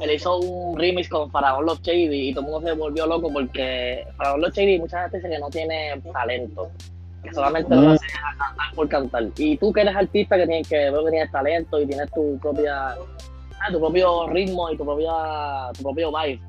él 0.02 0.12
hizo 0.12 0.38
un 0.40 0.78
remix 0.78 1.10
con 1.10 1.30
Faraón 1.32 1.66
Los 1.66 1.82
Shady 1.82 2.30
y 2.30 2.34
todo 2.34 2.46
el 2.46 2.52
mundo 2.52 2.68
se 2.70 2.74
volvió 2.76 3.06
loco 3.08 3.32
porque 3.32 4.06
Faraón 4.18 4.42
Los 4.42 4.54
Shady 4.54 4.80
mucha 4.80 5.02
gente 5.04 5.18
dice 5.18 5.30
que 5.30 5.40
no 5.40 5.50
tiene 5.50 6.02
talento, 6.14 6.70
que 7.24 7.34
solamente 7.34 7.76
lo 7.76 7.82
Mm. 7.82 7.92
hace 7.92 8.06
a 8.18 8.38
cantar 8.38 8.76
por 8.76 8.88
cantar. 8.90 9.24
Y 9.38 9.58
tú 9.58 9.74
que 9.74 9.82
eres 9.82 9.96
artista 9.96 10.38
que 10.38 10.46
tienes 10.48 10.68
que 10.68 10.78
veo 10.92 11.04
que 11.06 11.12
tienes 11.12 11.32
talento 11.32 11.80
y 11.82 11.86
tienes 11.88 12.10
tu 12.12 12.38
propia 12.40 12.92
ah, 12.92 13.72
tu 13.72 13.80
propio 13.80 14.28
ritmo 14.28 14.70
y 14.72 14.78
tu 14.78 14.86
propia 14.86 15.12
tu 15.76 15.84
propio 15.84 16.12
vibe. 16.12 16.40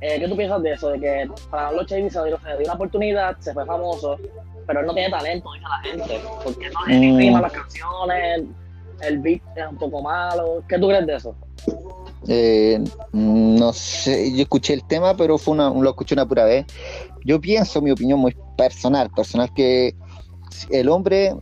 Eh, 0.00 0.18
¿Qué 0.18 0.28
tú 0.28 0.36
piensas 0.36 0.62
de 0.62 0.72
eso? 0.72 0.90
De 0.90 1.00
que 1.00 1.28
Faraón 1.50 1.76
Los 1.76 1.86
Shady 1.86 2.10
se 2.10 2.24
dio, 2.24 2.38
se 2.40 2.48
dio 2.56 2.64
una 2.64 2.74
oportunidad, 2.74 3.36
se 3.38 3.54
fue 3.54 3.64
famoso, 3.64 4.18
pero 4.66 4.80
él 4.80 4.86
no 4.86 4.92
tiene 4.94 5.10
talento, 5.10 5.50
dice 5.52 5.64
la 5.68 5.78
gente, 5.90 6.20
porque 6.44 6.70
no 6.70 6.86
le 6.86 7.30
Mm. 7.30 7.40
las 7.40 7.52
canciones, 7.52 8.42
el 9.02 9.18
beat 9.20 9.40
es 9.54 9.66
un 9.70 9.76
poco 9.78 10.02
malo. 10.02 10.62
¿Qué 10.68 10.78
tú 10.78 10.88
crees 10.88 11.06
de 11.06 11.14
eso? 11.14 11.36
Eh, 12.28 12.82
no 13.12 13.72
sé, 13.72 14.32
yo 14.34 14.42
escuché 14.42 14.74
el 14.74 14.84
tema, 14.84 15.16
pero 15.16 15.38
fue 15.38 15.54
una, 15.54 15.70
lo 15.70 15.90
escuché 15.90 16.14
una 16.14 16.26
pura 16.26 16.44
vez. 16.44 16.66
Yo 17.24 17.40
pienso, 17.40 17.80
mi 17.80 17.90
opinión 17.90 18.18
muy 18.18 18.36
personal, 18.56 19.10
personal, 19.10 19.52
que 19.54 19.94
el 20.70 20.88
hombre 20.88 21.34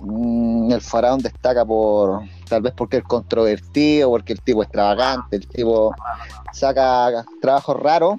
mm, 0.00 0.70
el 0.72 0.80
faraón 0.80 1.20
destaca 1.20 1.64
por 1.64 2.20
tal 2.48 2.62
vez 2.62 2.72
porque 2.76 2.98
es 2.98 3.04
controvertido, 3.04 4.10
porque 4.10 4.32
el 4.32 4.40
tipo 4.40 4.62
es 4.62 4.66
extravagante, 4.66 5.36
el 5.36 5.48
tipo 5.48 5.94
saca 6.52 7.24
trabajos 7.40 7.76
raros, 7.80 8.18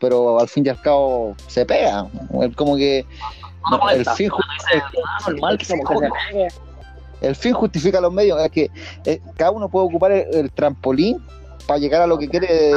pero 0.00 0.38
al 0.38 0.48
fin 0.48 0.66
y 0.66 0.68
al 0.68 0.80
cabo 0.80 1.34
se 1.46 1.64
pega. 1.64 2.06
Es 2.42 2.54
como 2.56 2.76
que 2.76 3.06
el 3.92 4.04
fin, 4.10 4.30
el 7.20 7.34
fin 7.34 7.52
justifica 7.54 8.00
los 8.00 8.12
medios, 8.12 8.40
es 8.42 8.50
que 8.50 8.70
eh, 9.06 9.20
cada 9.36 9.50
uno 9.50 9.68
puede 9.68 9.86
ocupar 9.86 10.12
el, 10.12 10.50
trampolín 10.52 11.22
para 11.66 11.78
llegar 11.78 12.02
a 12.02 12.06
lo 12.06 12.18
que 12.18 12.28
quiere. 12.28 12.72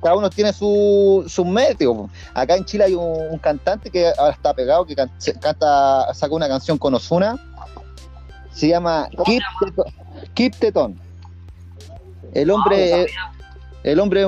Cada, 0.00 0.16
uno 0.16 0.30
tiene 0.30 0.52
su, 0.52 1.24
sus 1.28 1.46
medios. 1.46 2.08
Acá 2.34 2.56
en 2.56 2.64
Chile 2.64 2.84
hay 2.84 2.94
un, 2.94 3.38
cantante 3.38 3.90
que 3.90 4.08
ahora 4.18 4.32
está 4.32 4.54
pegado, 4.54 4.84
que 4.84 4.94
canta, 4.94 6.12
saca 6.14 6.34
una 6.34 6.48
canción 6.48 6.78
con 6.78 6.94
Osuna. 6.94 7.36
Se 8.52 8.68
llama 8.68 9.08
Keep 10.34 10.56
Teton. 10.56 11.00
El 12.32 12.50
hombre, 12.50 13.06
el 13.82 13.98
hombre, 13.98 14.24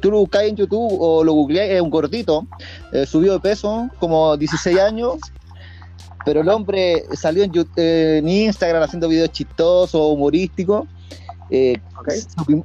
tú 0.00 0.10
lo 0.10 0.18
buscáis 0.18 0.50
en 0.50 0.56
YouTube 0.56 0.96
o 1.00 1.24
lo 1.24 1.32
googleáis, 1.32 1.72
es 1.72 1.80
un 1.80 1.90
gordito, 1.90 2.46
eh, 2.92 3.06
subió 3.06 3.32
de 3.32 3.40
peso, 3.40 3.88
como 3.98 4.36
16 4.36 4.78
años, 4.78 5.14
pero 6.26 6.40
el 6.40 6.48
hombre 6.48 7.04
salió 7.14 7.44
en, 7.44 7.52
eh, 7.76 8.16
en 8.18 8.28
Instagram 8.28 8.82
haciendo 8.82 9.08
videos 9.08 9.30
chistosos, 9.30 10.00
humorísticos. 10.12 10.86
Eh, 11.48 11.78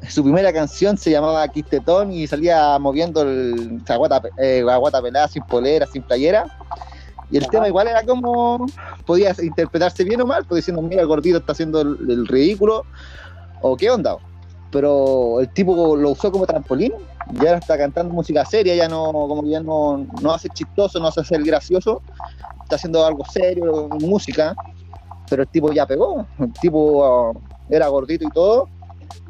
su, 0.10 0.24
primera 0.24 0.52
canción 0.52 0.98
se 0.98 1.12
llamaba 1.12 1.48
Quistetón 1.48 2.12
y 2.12 2.26
salía 2.26 2.80
moviendo 2.80 3.22
el, 3.22 3.82
la, 3.88 3.98
guata, 3.98 4.22
eh, 4.38 4.64
pelada 5.02 5.28
sin 5.28 5.44
polera, 5.44 5.86
sin 5.86 6.02
playera. 6.02 6.46
Y 7.30 7.38
el 7.38 7.48
tema 7.48 7.68
igual 7.68 7.88
era 7.88 8.04
como, 8.04 8.66
podía 9.06 9.34
interpretarse 9.42 10.04
bien 10.04 10.20
o 10.22 10.26
mal, 10.26 10.44
pues 10.46 10.60
diciendo, 10.60 10.82
mira, 10.82 11.02
el 11.02 11.08
gordito 11.08 11.38
está 11.38 11.54
haciendo 11.54 11.80
el, 11.82 12.28
ridículo, 12.28 12.86
o 13.62 13.78
qué 13.78 13.90
onda. 13.90 14.18
Pero 14.70 15.40
el 15.40 15.50
tipo 15.50 15.96
lo 15.96 16.12
usó 16.12 16.32
como 16.32 16.46
trampolín, 16.46 16.92
ya 17.42 17.56
está 17.56 17.78
cantando 17.78 18.14
música 18.14 18.44
seria, 18.46 18.76
ya 18.76 18.90
no, 18.90 19.12
como 19.12 19.46
ya 19.46 19.62
no, 19.62 20.06
no 20.22 20.34
hace 20.34 20.50
chistoso, 20.50 21.00
no 21.00 21.08
hace 21.08 21.24
ser 21.24 21.44
gracioso, 21.44 22.02
está 22.64 22.76
haciendo 22.76 23.06
algo 23.06 23.24
serio, 23.26 23.88
música, 24.02 24.54
pero 25.30 25.44
el 25.44 25.48
tipo 25.48 25.72
ya 25.72 25.86
pegó, 25.86 26.26
el 26.40 26.52
tipo 26.54 27.34
era 27.72 27.88
gordito 27.88 28.26
y 28.26 28.30
todo, 28.30 28.70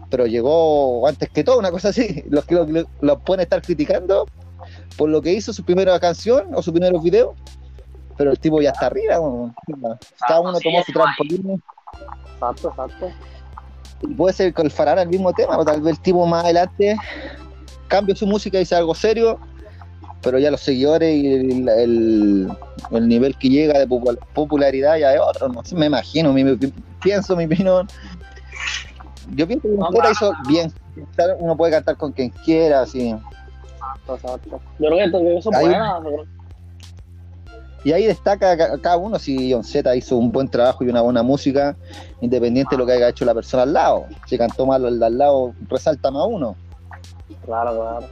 pero 0.10 0.25
llegó 0.25 1.07
antes 1.07 1.29
que 1.29 1.43
todo, 1.43 1.60
una 1.60 1.71
cosa 1.71 1.89
así. 1.89 2.24
Los 2.29 2.45
que 2.45 2.86
lo, 3.01 3.19
pueden 3.19 3.41
estar 3.41 3.62
criticando 3.62 4.25
por 4.98 5.10
lo 5.10 5.21
que 5.21 5.31
hizo 5.31 5.53
su 5.53 5.63
primera 5.63 5.98
canción 6.00 6.53
o 6.53 6.62
su 6.62 6.71
primer 6.74 6.93
video, 7.00 7.33
pero 8.17 8.31
el 8.31 8.39
tipo 8.39 8.62
ya 8.62 8.71
está 8.71 8.88
arriba. 8.88 9.15
Cada 10.27 10.41
uno 10.41 10.60
tomó 10.60 10.83
su 10.83 10.91
trampolín. 10.91 11.63
Exacto, 12.33 12.69
exacto. 12.69 13.10
Y 14.01 14.13
puede 14.13 14.33
ser 14.33 14.53
que 14.53 14.62
el 14.62 14.71
Farara 14.71 15.03
el 15.03 15.10
mismo 15.10 15.31
tema, 15.33 15.57
o 15.57 15.63
tal 15.63 15.81
vez 15.81 15.95
el 15.95 16.01
tipo 16.01 16.25
más 16.25 16.43
adelante 16.43 16.98
cambie 17.88 18.15
su 18.15 18.27
música 18.27 18.60
y 18.60 18.65
sea 18.65 18.79
algo 18.79 18.93
serio 18.93 19.39
pero 20.21 20.39
ya 20.39 20.51
los 20.51 20.62
seguidores 20.62 21.15
y 21.15 21.33
el, 21.33 22.51
nivel 23.01 23.36
que 23.38 23.50
llega 23.50 23.79
de 23.79 23.88
popularidad 23.88 24.98
ya 24.98 25.13
es 25.13 25.19
otro, 25.19 25.50
no 25.50 25.63
sé, 25.63 25.75
me 25.75 25.88
imagino, 25.88 26.31
mi, 26.31 26.43
pienso, 27.01 27.36
mi 27.36 27.45
opinión. 27.45 27.88
Yo 29.35 29.47
pienso 29.47 29.67
que 29.67 29.75
no, 29.75 29.89
hizo 30.11 30.33
bien, 30.47 30.73
uno 31.39 31.55
puede 31.55 31.71
cantar 31.71 31.95
con 31.97 32.11
quien 32.11 32.29
quiera, 32.29 32.81
así. 32.81 33.15
Exacto. 34.07 34.59
Yo 34.79 34.89
creo 34.89 35.11
que 35.11 35.37
eso 35.37 35.49
es 35.51 36.27
Y 37.83 37.93
ahí 37.93 38.05
destaca 38.05 38.57
cada 38.79 38.97
uno 38.97 39.17
si 39.19 39.53
John 39.53 39.63
Z 39.63 39.95
hizo 39.95 40.17
un 40.17 40.31
buen 40.31 40.47
trabajo 40.47 40.83
y 40.83 40.89
una 40.89 41.01
buena 41.01 41.23
música, 41.23 41.75
independiente 42.19 42.75
de 42.75 42.79
lo 42.79 42.85
que 42.85 42.93
haya 42.93 43.09
hecho 43.09 43.25
la 43.25 43.33
persona 43.33 43.63
al 43.63 43.73
lado. 43.73 44.05
Si 44.27 44.37
cantó 44.37 44.65
mal 44.65 44.85
el 44.85 44.99
de 44.99 45.05
al 45.05 45.17
lado, 45.17 45.53
resalta 45.69 46.11
más 46.11 46.27
uno. 46.27 46.55
Claro, 47.45 47.75
claro. 47.75 48.07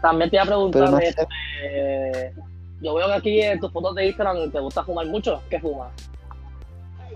También 0.00 0.30
te 0.30 0.36
iba 0.36 0.44
a 0.44 0.46
preguntar, 0.46 1.02
este, 1.02 2.34
yo 2.80 2.94
veo 2.94 3.06
que 3.06 3.12
aquí 3.12 3.40
en 3.40 3.60
tus 3.60 3.72
fotos 3.72 3.94
de 3.94 4.06
Instagram 4.06 4.50
te 4.50 4.60
gusta 4.60 4.84
fumar 4.84 5.06
mucho. 5.06 5.42
¿Qué 5.50 5.58
fumas? 5.60 5.90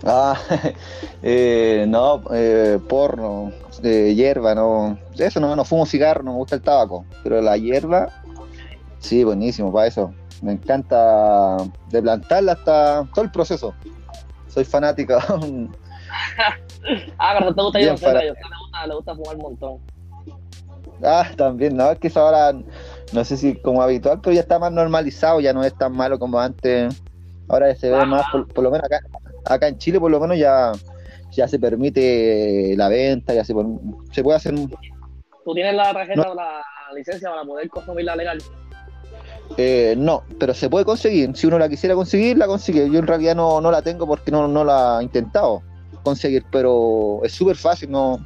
Ah, 0.04 0.38
eh, 1.22 1.84
no, 1.88 2.22
eh, 2.32 2.78
porno, 2.88 3.52
eh, 3.82 4.14
hierba, 4.14 4.54
no. 4.54 4.98
Eso 5.16 5.40
no, 5.40 5.54
no 5.54 5.64
fumo 5.64 5.86
cigarro, 5.86 6.22
no 6.22 6.32
me 6.32 6.38
gusta 6.38 6.56
el 6.56 6.62
tabaco. 6.62 7.04
Pero 7.22 7.40
la 7.40 7.56
hierba, 7.56 8.08
sí, 8.98 9.24
buenísimo 9.24 9.72
para 9.72 9.86
eso. 9.86 10.12
Me 10.42 10.52
encanta 10.52 11.56
de 11.90 12.02
plantarla 12.02 12.52
hasta 12.52 13.06
todo 13.14 13.24
el 13.24 13.30
proceso. 13.30 13.74
Soy 14.48 14.64
fanático. 14.64 15.14
ah, 17.18 17.36
pero 17.38 17.54
te 17.54 17.62
gusta, 17.62 17.80
yo, 17.80 17.94
yo, 17.94 18.12
le 18.12 18.30
gusta, 18.30 18.86
le 18.86 18.94
gusta 18.94 19.14
fumar 19.14 19.36
un 19.36 19.42
montón. 19.42 19.78
Ah, 21.04 21.26
también, 21.36 21.76
no, 21.76 21.90
es 21.90 21.98
que 21.98 22.08
eso 22.08 22.20
ahora, 22.20 22.52
no 23.12 23.24
sé 23.24 23.36
si 23.36 23.56
como 23.56 23.82
habitual, 23.82 24.20
pero 24.22 24.34
ya 24.34 24.40
está 24.40 24.58
más 24.58 24.72
normalizado, 24.72 25.40
ya 25.40 25.52
no 25.52 25.64
es 25.64 25.74
tan 25.74 25.92
malo 25.92 26.18
como 26.18 26.38
antes. 26.38 27.02
Ahora 27.48 27.74
se 27.74 27.90
ve 27.90 28.06
más, 28.06 28.24
por, 28.30 28.62
lo 28.62 28.70
menos 28.70 28.86
acá, 28.86 29.00
acá 29.44 29.68
en 29.68 29.78
Chile, 29.78 30.00
por 30.00 30.10
lo 30.10 30.20
menos 30.20 30.38
ya, 30.38 30.72
ya 31.30 31.48
se 31.48 31.58
permite 31.58 32.74
la 32.76 32.88
venta, 32.88 33.34
ya 33.34 33.44
se, 33.44 33.54
se 34.12 34.22
puede 34.22 34.36
hacer. 34.36 34.54
¿Tú 35.44 35.54
tienes 35.54 35.74
la 35.74 35.92
tarjeta 35.92 36.30
o 36.30 36.34
la 36.34 36.62
licencia 36.94 37.30
para 37.30 37.44
poder 37.44 37.68
consumirla 37.68 38.16
legal? 38.16 38.38
Eh, 39.56 39.94
no, 39.98 40.22
pero 40.38 40.54
se 40.54 40.70
puede 40.70 40.84
conseguir. 40.84 41.36
Si 41.36 41.46
uno 41.46 41.58
la 41.58 41.68
quisiera 41.68 41.94
conseguir, 41.94 42.38
la 42.38 42.46
consigue. 42.46 42.88
Yo 42.90 42.98
en 42.98 43.06
realidad 43.06 43.34
no, 43.34 43.60
no 43.60 43.70
la 43.70 43.82
tengo 43.82 44.06
porque 44.06 44.30
no, 44.30 44.48
no 44.48 44.64
la 44.64 44.98
he 45.00 45.04
intentado 45.04 45.62
conseguir, 46.02 46.44
pero 46.50 47.20
es 47.22 47.32
súper 47.32 47.56
fácil, 47.56 47.90
no, 47.90 48.18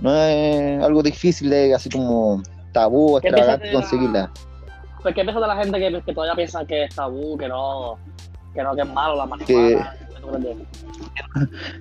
no 0.00 0.14
es 0.14 0.82
algo 0.82 1.02
difícil 1.02 1.50
de 1.50 1.74
así 1.74 1.88
como 1.88 2.42
tabú, 2.72 3.18
extravagante 3.18 3.72
conseguirla. 3.72 4.30
Pues 5.02 5.14
qué 5.14 5.22
piensa 5.22 5.40
de 5.40 5.46
la 5.46 5.56
gente 5.56 5.78
que, 5.78 6.12
todavía 6.12 6.34
piensa 6.34 6.64
que 6.64 6.84
es 6.84 6.94
tabú, 6.94 7.38
que 7.38 7.48
no, 7.48 7.98
que 8.56 8.62
no, 8.62 8.74
que 8.74 8.82
es 8.82 8.88
malo 8.88 9.16
la 9.16 9.26
marihuana. 9.26 9.96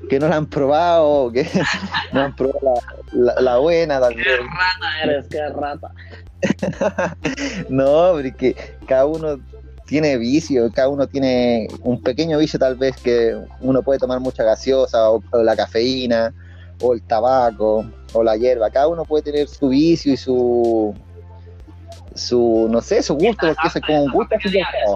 Que, 0.07 0.19
no 0.19 0.27
la 0.27 0.35
han 0.35 0.45
probado, 0.45 1.31
que 1.31 1.47
no 2.13 2.21
han 2.21 2.35
probado 2.35 2.79
la, 3.11 3.33
la, 3.41 3.57
buena 3.57 3.99
también. 3.99 4.23
Qué 4.23 4.37
rata 4.37 5.03
eres, 5.03 5.25
qué 5.27 5.49
rata. 5.49 5.91
no, 7.69 8.11
porque 8.13 8.55
cada 8.85 9.07
uno 9.07 9.39
tiene 9.87 10.17
vicio, 10.17 10.71
cada 10.71 10.89
uno 10.89 11.07
tiene 11.07 11.67
un 11.81 11.99
pequeño 12.03 12.37
vicio 12.37 12.59
tal 12.59 12.75
vez 12.75 12.95
que 12.97 13.35
uno 13.61 13.81
puede 13.81 13.97
tomar 13.97 14.19
mucha 14.19 14.43
gaseosa 14.43 15.09
o 15.09 15.23
la 15.41 15.55
cafeína 15.55 16.31
o 16.81 16.93
el 16.93 17.01
tabaco 17.01 17.83
o 18.13 18.23
la 18.23 18.35
hierba. 18.37 18.69
Cada 18.69 18.89
uno 18.89 19.05
puede 19.05 19.23
tener 19.23 19.47
su 19.47 19.69
vicio 19.69 20.13
y 20.13 20.17
su 20.17 20.93
su 22.15 22.67
no 22.69 22.81
sé, 22.81 23.03
su 23.03 23.13
gusto, 23.15 23.47
porque 23.47 23.79
es 23.79 23.85
como 23.85 24.03
un 24.03 24.11
gusto. 24.11 24.35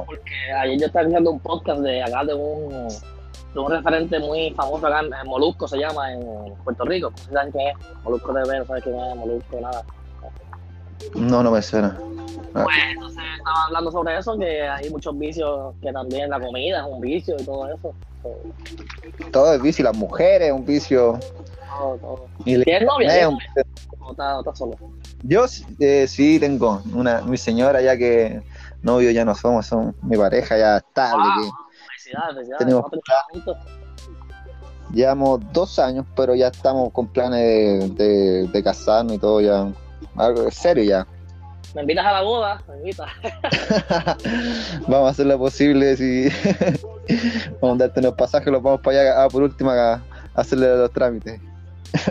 Porque 0.05 0.51
ayer 0.61 0.79
yo 0.79 0.85
estaba 0.88 1.07
viendo 1.07 1.31
un 1.31 1.39
podcast 1.39 1.81
de 1.81 2.01
acá 2.01 2.23
de 2.23 2.33
un, 2.33 2.88
de 3.53 3.59
un 3.59 3.71
referente 3.71 4.19
muy 4.19 4.51
famoso 4.51 4.88
acá 4.88 5.01
en 5.01 5.27
Molusco, 5.27 5.67
se 5.67 5.77
llama 5.77 6.13
en 6.13 6.55
Puerto 6.63 6.85
Rico. 6.85 7.11
No 7.27 7.33
saben 7.33 7.51
qué 7.51 7.69
es. 7.69 8.03
Molusco 8.03 8.33
de 8.33 8.49
ver, 8.49 8.59
no 8.59 8.65
sabes 8.65 8.83
qué 8.83 8.89
es 8.89 9.15
Molusco, 9.15 9.59
nada. 9.61 9.83
No, 11.15 11.43
no 11.43 11.51
me 11.51 11.61
suena. 11.61 11.97
Ah. 12.53 12.63
Pues 12.63 12.77
entonces 12.91 13.23
estaba 13.38 13.65
hablando 13.65 13.91
sobre 13.91 14.17
eso, 14.17 14.38
que 14.38 14.61
hay 14.63 14.89
muchos 14.89 15.17
vicios, 15.17 15.75
que 15.81 15.91
también 15.91 16.29
la 16.29 16.39
comida 16.39 16.79
es 16.79 16.85
un 16.91 17.01
vicio 17.01 17.35
y 17.38 17.43
todo 17.43 17.67
eso. 17.67 17.93
Todo 19.31 19.53
es 19.53 19.61
vicio, 19.61 19.83
las 19.83 19.95
mujeres 19.95 20.49
es 20.49 20.53
un 20.53 20.65
vicio. 20.65 21.19
¿Tienes 22.43 22.83
novia? 22.83 23.29
¿O 24.00 24.12
estás 24.12 24.57
solo? 24.57 24.75
Yo 25.24 25.45
eh, 25.79 26.07
sí 26.07 26.39
tengo 26.39 26.81
una 26.93 27.21
mi 27.21 27.38
señora 27.38 27.81
ya 27.81 27.98
que 27.98 28.41
novio 28.81 29.12
ya 29.12 29.25
no 29.25 29.36
somos, 29.36 29.65
son 29.65 29.95
mi 30.01 30.17
pareja 30.17 30.57
ya 30.57 30.77
estable. 30.77 31.24
felicidades, 31.88 32.50
Tenemos, 32.57 32.86
llevamos 34.93 35.39
dos 35.53 35.79
años, 35.79 36.05
pero 36.15 36.36
ya 36.36 36.48
estamos 36.48 36.91
con 36.91 37.07
planes 37.07 37.95
de, 37.95 38.48
de, 38.48 38.63
casarnos 38.63 39.13
y 39.13 39.17
todo 39.19 39.41
ya. 39.41 39.71
Algo 40.15 40.50
serio 40.51 40.83
ya. 40.83 41.07
¿Me 41.75 41.81
invitas 41.81 42.05
a 42.05 42.13
la 42.13 42.21
boda? 42.21 42.62
Me 42.67 42.77
invitas. 42.77 43.09
vamos 44.88 45.07
a 45.07 45.09
hacer 45.09 45.27
lo 45.27 45.38
posible. 45.38 45.95
Si... 45.98 46.29
vamos 47.62 47.75
a 47.75 47.86
darte 47.86 48.00
unos 48.00 48.13
pasajes, 48.13 48.51
los 48.51 48.63
vamos 48.63 48.81
para 48.81 49.01
allá 49.01 49.24
ah, 49.24 49.27
por 49.29 49.43
último 49.43 49.69
a 49.69 50.01
hacerle 50.33 50.75
los 50.75 50.91
trámites. 50.91 51.39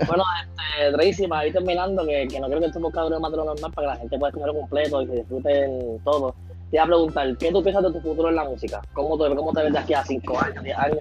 Bueno, 0.07 0.25
este, 0.43 0.93
Tracy, 0.93 1.27
para 1.27 1.47
ir 1.47 1.53
terminando, 1.53 2.07
que, 2.07 2.29
que 2.29 2.41
no 2.41 2.47
creo 2.49 2.61
que 2.61 2.67
este 2.67 2.81
podcast 2.81 3.09
dure 3.09 3.21
más 3.21 3.31
de 3.31 3.37
lo 3.37 3.45
normal 3.45 3.73
para 3.73 3.89
que 3.89 3.95
la 3.95 4.01
gente 4.01 4.19
pueda 4.19 4.33
comer 4.33 4.53
completo 4.53 5.03
y 5.03 5.07
que 5.07 5.17
disfruten 5.17 6.01
todo. 6.05 6.35
Te 6.71 6.77
iba 6.77 6.85
a 6.85 6.87
preguntar, 6.87 7.37
¿qué 7.39 7.51
tú 7.51 7.63
piensas 7.63 7.83
de 7.85 7.93
tu 7.93 8.01
futuro 8.01 8.29
en 8.29 8.37
la 8.37 8.45
música? 8.45 8.81
¿Cómo 8.93 9.17
te, 9.19 9.35
cómo 9.35 9.53
te 9.53 9.63
ves 9.63 9.73
de 9.73 9.79
aquí 9.79 9.95
a 9.95 10.05
5 10.05 10.41
años, 10.41 10.65
10 10.65 10.79
años? 10.79 10.99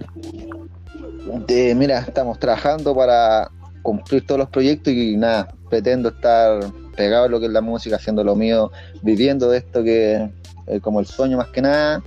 mira, 1.76 2.00
estamos 2.00 2.38
trabajando 2.38 2.94
para 2.94 3.50
cumplir 3.82 4.26
todos 4.26 4.38
los 4.38 4.48
proyectos 4.48 4.92
y 4.92 5.16
nada, 5.16 5.48
pretendo 5.68 6.08
estar 6.08 6.60
pegado 6.96 7.26
a 7.26 7.28
lo 7.28 7.38
que 7.38 7.46
es 7.46 7.52
la 7.52 7.60
música, 7.60 7.96
haciendo 7.96 8.24
lo 8.24 8.34
mío, 8.34 8.72
viviendo 9.02 9.50
de 9.50 9.58
esto 9.58 9.82
que 9.84 10.30
es 10.66 10.82
como 10.82 11.00
el 11.00 11.06
sueño 11.06 11.36
más 11.36 11.48
que 11.48 11.62
nada 11.62 12.02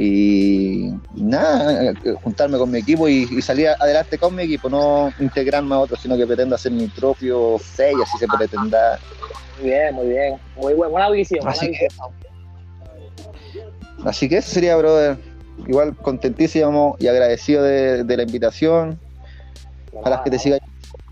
y 0.00 0.94
nada, 1.12 1.92
juntarme 2.22 2.56
con 2.56 2.70
mi 2.70 2.78
equipo 2.78 3.08
y, 3.08 3.42
salir 3.42 3.70
adelante 3.80 4.16
con 4.16 4.32
mi 4.32 4.44
equipo, 4.44 4.70
no 4.70 5.12
integrarme 5.18 5.74
a 5.74 5.80
otro, 5.80 5.96
sino 5.96 6.16
que 6.16 6.24
pretendo 6.24 6.54
hacer 6.54 6.70
mi 6.70 6.86
propio 6.86 7.56
sello, 7.58 8.04
así 8.04 8.16
se 8.16 8.28
pretenda. 8.28 9.00
Muy 9.58 9.70
bien, 9.70 9.94
muy 9.96 10.06
bien, 10.06 10.38
muy 10.54 10.74
buena 10.74 11.10
visión. 11.10 11.48
Así, 11.48 11.72
que, 11.72 11.88
así 14.04 14.28
que 14.28 14.36
eso 14.36 14.50
sería, 14.50 14.76
brother. 14.76 15.18
Igual 15.66 15.96
contentísimo 15.96 16.94
y 17.00 17.08
agradecido 17.08 17.64
de, 17.64 18.16
la 18.16 18.22
invitación. 18.22 19.00
a 20.04 20.10
las 20.10 20.20
que 20.20 20.30
te 20.30 20.38
sigan 20.38 20.60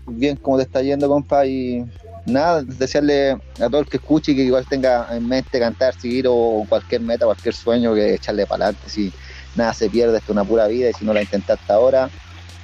bien 0.05 0.37
como 0.37 0.55
te 0.55 0.63
está 0.63 0.81
yendo, 0.81 1.09
compa, 1.09 1.45
y 1.45 1.85
nada, 2.27 2.61
desearle 2.61 3.31
a 3.31 3.69
todo 3.69 3.79
el 3.79 3.87
que 3.87 3.97
escuche 3.97 4.35
que 4.35 4.41
igual 4.41 4.65
tenga 4.67 5.07
en 5.11 5.27
mente 5.27 5.59
cantar, 5.59 5.99
seguir 5.99 6.25
o 6.27 6.65
cualquier 6.67 7.01
meta, 7.01 7.25
cualquier 7.25 7.55
sueño, 7.55 7.93
que 7.93 8.15
echarle 8.15 8.45
para 8.45 8.65
adelante. 8.65 8.89
Si 8.89 9.11
nada 9.55 9.73
se 9.73 9.89
pierde, 9.89 10.17
esto 10.17 10.31
es 10.31 10.35
una 10.35 10.43
pura 10.43 10.67
vida 10.67 10.89
y 10.89 10.93
si 10.93 11.05
no 11.05 11.13
la 11.13 11.21
intentaste 11.21 11.71
ahora, 11.71 12.09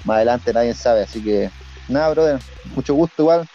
más 0.03 0.17
adelante 0.17 0.53
nadie 0.53 0.73
sabe. 0.73 1.03
Así 1.03 1.23
que 1.23 1.49
nada, 1.87 2.09
brother, 2.09 2.39
mucho 2.75 2.93
gusto 2.93 3.23
igual. 3.23 3.47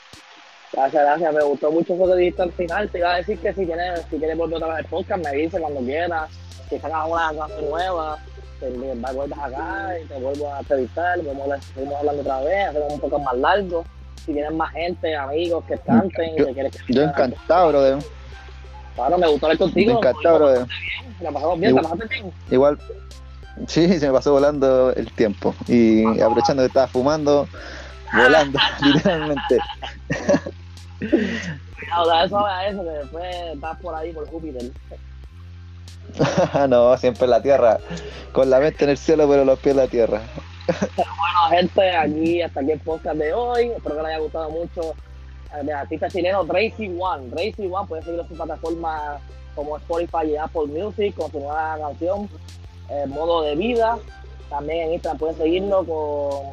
Gracias, 0.72 1.02
gracias. 1.02 1.34
Me 1.34 1.42
gustó 1.42 1.70
mucho 1.70 1.94
eso 1.94 2.06
que 2.06 2.16
dijiste 2.16 2.42
al 2.42 2.52
final. 2.52 2.90
Te 2.90 2.98
iba 2.98 3.14
a 3.14 3.16
decir 3.18 3.38
que 3.38 3.52
si 3.52 3.66
quieres, 3.66 4.00
si 4.10 4.16
quieres 4.16 4.36
volver 4.36 4.56
otra 4.56 4.74
vez 4.74 4.84
el 4.84 4.86
podcast, 4.86 5.24
me 5.24 5.32
dices 5.32 5.60
cuando 5.60 5.80
quieras. 5.80 6.30
Si 6.68 6.78
sacas 6.78 7.06
una 7.08 7.32
canción 7.38 7.70
nueva, 7.70 8.18
te 8.60 8.68
vuelves 8.70 9.38
acá 9.38 9.98
y 10.02 10.06
te 10.06 10.14
vuelvo 10.20 10.52
a 10.52 10.60
entrevistar. 10.60 11.18
Seguimos 11.74 11.98
hablando 11.98 12.22
otra 12.22 12.40
vez, 12.40 12.68
hacemos 12.68 12.92
un 12.92 13.00
poco 13.00 13.18
más 13.20 13.36
largo 13.38 13.84
si 14.28 14.34
tienes 14.34 14.52
más 14.52 14.70
gente, 14.72 15.16
amigos 15.16 15.64
que 15.66 15.78
canten. 15.78 16.36
Yo, 16.36 16.46
que 16.54 16.70
yo 16.88 17.02
encantado, 17.02 17.68
brother. 17.68 17.98
Claro, 18.94 19.18
me 19.18 19.26
gustó 19.26 19.48
ver 19.48 19.58
contigo. 19.58 19.92
Encantado, 19.92 20.38
brother. 20.38 20.66
La 21.20 21.32
pasamos 21.32 21.58
bien, 21.58 21.76
igual, 21.76 22.08
bien. 22.08 22.32
Igual, 22.50 22.78
sí, 23.66 23.98
se 23.98 24.06
me 24.06 24.12
pasó 24.12 24.32
volando 24.32 24.92
el 24.92 25.10
tiempo. 25.12 25.54
Y 25.66 26.04
aprovechando 26.20 26.62
que 26.62 26.66
estaba 26.66 26.88
fumando, 26.88 27.48
volando, 28.14 28.58
literalmente. 28.82 29.58
Cuidado, 30.98 32.24
eso 32.24 32.46
a 32.46 32.66
eso, 32.66 32.84
que 32.84 32.90
después 32.90 33.36
estás 33.54 33.80
por 33.80 33.94
ahí 33.94 34.12
por 34.12 34.28
Júpiter. 34.28 34.70
no, 36.68 36.98
siempre 36.98 37.24
en 37.24 37.30
la 37.30 37.40
tierra. 37.40 37.78
Con 38.32 38.50
la 38.50 38.60
mente 38.60 38.84
en 38.84 38.90
el 38.90 38.98
cielo, 38.98 39.26
pero 39.26 39.46
los 39.46 39.58
pies 39.58 39.74
en 39.74 39.80
la 39.80 39.88
tierra 39.88 40.20
bueno, 40.68 41.48
gente, 41.50 41.96
aquí 41.96 42.42
hasta 42.42 42.60
aquí 42.60 42.72
el 42.72 42.80
podcast 42.80 43.16
de 43.16 43.32
hoy. 43.32 43.68
Espero 43.68 43.96
que 43.96 44.02
les 44.02 44.10
haya 44.10 44.18
gustado 44.18 44.50
mucho 44.50 44.94
de 45.62 45.72
artista 45.72 46.08
chileno 46.08 46.44
Racy 46.44 46.94
One. 46.98 47.30
Racy 47.30 47.66
One 47.70 47.88
puede 47.88 48.02
seguirlo 48.02 48.22
en 48.24 48.28
su 48.28 48.34
plataforma 48.34 49.18
como 49.54 49.78
Spotify 49.78 50.32
y 50.32 50.36
Apple 50.36 50.66
Music 50.66 51.14
con 51.16 51.30
su 51.30 51.40
nueva 51.40 51.78
canción 51.78 52.28
eh, 52.90 53.06
Modo 53.06 53.42
de 53.42 53.56
Vida. 53.56 53.98
También 54.50 54.88
en 54.88 54.94
Instagram 54.94 55.18
pueden 55.18 55.36
seguirlo 55.36 55.84
con 55.84 56.46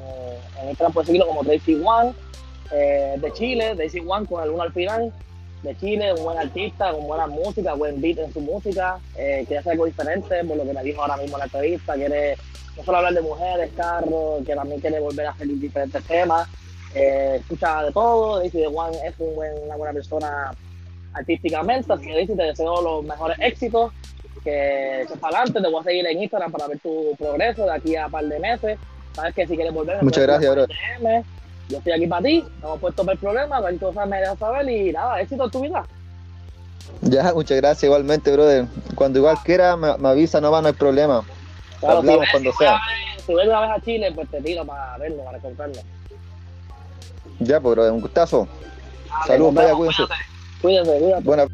en 0.62 0.70
Instagram 0.70 0.94
pueden 0.94 1.08
seguirlo 1.08 1.28
como 1.28 1.44
Tracy 1.44 1.82
One 1.84 2.14
eh, 2.72 3.16
de 3.18 3.34
Chile, 3.34 3.76
Tracy 3.76 4.00
One 4.00 4.26
con 4.26 4.44
el 4.44 4.50
uno 4.50 4.64
al 4.64 4.72
final 4.72 5.12
de 5.62 5.76
Chile, 5.78 6.14
un 6.14 6.24
buen 6.24 6.38
artista, 6.38 6.92
con 6.94 7.06
buena 7.08 7.28
música, 7.28 7.74
buen 7.74 8.00
beat 8.00 8.20
en 8.20 8.32
su 8.32 8.40
música, 8.40 9.00
eh, 9.18 9.44
quiere 9.48 9.60
hacer 9.60 9.74
algo 9.74 9.86
diferente, 9.86 10.44
por 10.46 10.58
lo 10.58 10.64
que 10.64 10.74
me 10.74 10.84
dijo 10.84 11.02
ahora 11.02 11.18
mismo 11.18 11.38
en 11.38 11.40
la 11.40 11.46
entrevista, 11.46 11.96
quiere 11.96 12.38
no 12.78 12.84
solo 12.84 12.98
hablar 12.98 13.14
de 13.14 13.22
mujeres, 13.22 13.72
carros, 13.76 14.44
que 14.46 14.56
también 14.56 14.82
quiere 14.82 15.00
volver 15.00 15.28
a 15.28 15.32
hacer 15.32 15.48
diferentes 15.48 16.04
temas, 16.04 16.48
eh, 16.94 17.38
escucha 17.40 17.84
de 17.84 17.92
todo, 17.92 18.40
Daisy 18.40 18.60
de 18.60 18.68
One 18.68 18.98
es 19.06 19.14
un 19.20 19.36
buen, 19.36 19.52
una 19.66 19.76
buena 19.76 19.94
persona 19.94 20.52
artísticamente, 21.14 21.92
así 21.92 22.06
que 22.06 22.14
Daisy 22.14 22.36
te 22.36 22.44
deseo 22.44 22.82
los 22.82 23.04
mejores 23.04 23.38
éxitos, 23.40 23.92
que 24.44 25.02
eches 25.02 25.18
para 25.18 25.38
adelante, 25.38 25.62
te 25.62 25.68
voy 25.68 25.82
a 25.82 25.84
seguir 25.84 26.06
en 26.06 26.22
Instagram 26.22 26.52
para 26.52 26.68
ver 26.68 26.80
tu 26.80 27.16
progreso 27.18 27.66
de 27.66 27.72
aquí 27.72 27.96
a 27.96 28.06
un 28.06 28.12
par 28.12 28.26
de 28.26 28.40
meses, 28.40 28.78
sabes 29.14 29.34
que 29.34 29.48
si 29.48 29.56
quieres 29.56 29.74
volver... 29.74 30.02
Muchas 30.04 30.24
gracias, 30.24 30.54
bro. 30.54 30.66
Yo 31.68 31.80
estoy 31.80 31.94
aquí 31.94 32.06
para 32.06 32.22
ti, 32.22 32.46
hemos 32.62 32.80
puesto 32.80 33.10
el 33.10 33.18
problema, 33.18 33.60
cualquier 33.60 33.82
cosa 33.82 34.06
me 34.06 34.20
dejas 34.20 34.38
saber 34.38 34.70
y 34.70 34.92
nada, 34.92 35.20
éxito 35.20 35.46
en 35.46 35.52
tu 35.52 35.62
vida. 35.62 35.84
Ya, 37.02 37.34
muchas 37.34 37.58
gracias 37.58 37.84
igualmente, 37.84 38.32
brother. 38.32 38.66
Cuando 38.94 39.20
igual 39.20 39.38
quiera 39.44 39.76
me, 39.76 40.08
avisa, 40.08 40.40
no 40.40 40.52
va, 40.52 40.62
no 40.62 40.68
hay 40.68 40.74
problema. 40.74 41.24
Hablamos 41.82 42.26
cuando 42.32 42.54
sea. 42.54 42.80
si 43.26 43.32
vuelves 43.34 43.56
una 43.56 43.62
vez 43.62 43.70
a 43.72 43.82
Chile, 43.82 44.12
pues 44.14 44.30
te 44.30 44.42
tiro 44.42 44.66
para 44.66 44.98
verlo, 44.98 45.24
para 45.24 45.40
comprarlo. 45.40 45.76
Ya, 47.40 47.60
pues, 47.60 47.76
brother, 47.76 47.92
un 47.92 48.02
gustazo. 48.02 48.48
Saludos, 49.28 49.54
vaya, 49.54 49.74
cuídense. 49.74 50.04
Cuídense, 50.62 51.00
cuídense. 51.00 51.24
Buena. 51.24 51.48